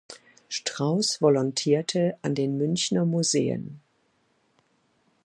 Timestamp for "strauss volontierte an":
0.49-2.33